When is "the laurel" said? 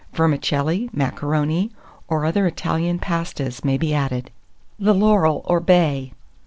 4.79-5.43